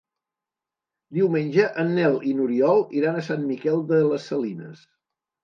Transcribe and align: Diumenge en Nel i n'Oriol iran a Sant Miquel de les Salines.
Diumenge 1.17 1.67
en 1.83 1.91
Nel 1.97 2.17
i 2.31 2.33
n'Oriol 2.39 2.83
iran 3.01 3.21
a 3.21 3.23
Sant 3.29 3.45
Miquel 3.53 3.87
de 3.95 4.01
les 4.09 4.27
Salines. 4.33 4.83